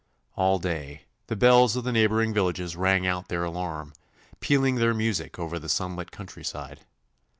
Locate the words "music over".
4.95-5.59